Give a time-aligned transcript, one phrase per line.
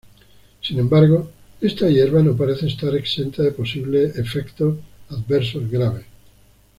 [0.61, 1.29] Sin embargo,
[1.61, 4.77] esta hierba no parece estar exenta de posibles efectos
[5.11, 6.05] adversos graves.